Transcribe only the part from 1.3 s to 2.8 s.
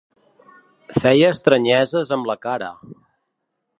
estranyeses amb la cara.